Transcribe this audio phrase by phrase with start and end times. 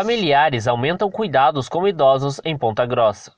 [0.00, 3.32] Familiares aumentam cuidados com idosos em Ponta Grossa.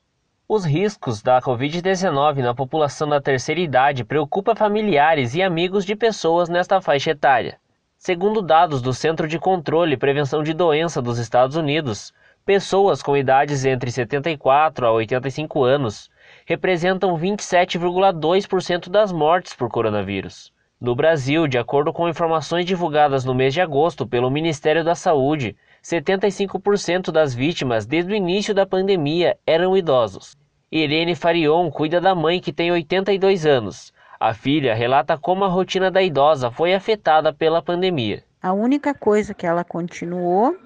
[0.46, 6.50] Os riscos da Covid-19 na população da terceira idade preocupa familiares e amigos de pessoas
[6.50, 7.58] nesta faixa etária.
[7.96, 12.12] Segundo dados do Centro de Controle e Prevenção de Doença dos Estados Unidos,
[12.44, 16.10] pessoas com idades entre 74 a 85 anos
[16.44, 20.52] representam 27,2% das mortes por coronavírus.
[20.80, 25.54] No Brasil, de acordo com informações divulgadas no mês de agosto pelo Ministério da Saúde,
[25.84, 30.34] 75% das vítimas desde o início da pandemia eram idosos.
[30.72, 33.92] Irene Farion cuida da mãe que tem 82 anos.
[34.18, 38.24] A filha relata como a rotina da idosa foi afetada pela pandemia.
[38.42, 40.56] A única coisa que ela continuou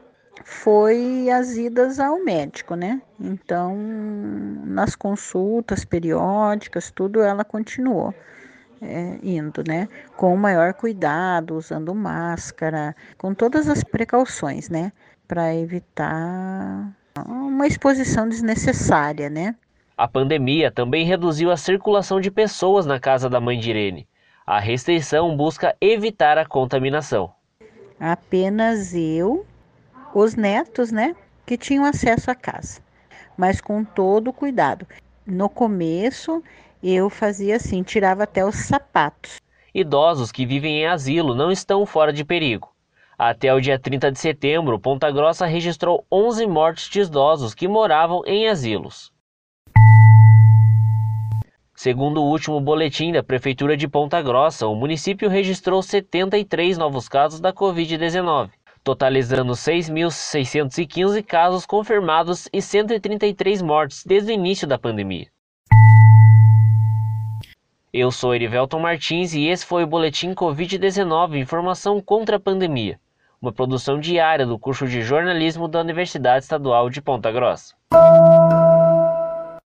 [0.45, 3.03] foi as idas ao médico, né?
[3.19, 3.77] Então,
[4.65, 8.15] nas consultas periódicas, tudo ela continuou
[8.85, 9.89] é, indo, né?
[10.17, 14.93] Com o maior cuidado, usando máscara, com todas as precauções, né?
[15.27, 16.93] Para evitar
[17.27, 19.55] uma exposição desnecessária, né?
[19.97, 24.09] A pandemia também reduziu a circulação de pessoas na casa da mãe de Irene.
[24.45, 27.33] A restrição busca evitar a contaminação.
[27.99, 29.47] Apenas eu,
[30.13, 31.15] os netos, né,
[31.47, 32.81] que tinham acesso à casa,
[33.37, 34.87] mas com todo o cuidado.
[35.27, 36.43] No começo,
[36.83, 39.41] eu fazia assim, tirava até os sapatos.
[39.75, 42.71] Idosos que vivem em asilo não estão fora de perigo.
[43.19, 48.23] Até o dia 30 de setembro, Ponta Grossa registrou 11 mortes de idosos que moravam
[48.27, 49.11] em asilos.
[51.75, 57.41] Segundo o último boletim da Prefeitura de Ponta Grossa, o município registrou 73 novos casos
[57.41, 58.51] da Covid-19,
[58.85, 65.27] totalizando 6.615 casos confirmados e 133 mortes desde o início da pandemia.
[67.91, 72.99] Eu sou Erivelton Martins e esse foi o Boletim Covid-19 Informação contra a Pandemia,
[73.41, 77.73] uma produção diária do curso de jornalismo da Universidade Estadual de Ponta Grossa.